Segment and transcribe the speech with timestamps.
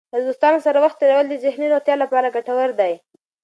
[0.13, 2.93] له دوستانو سره وخت تېرول د ذهني روغتیا لپاره ګټور دی.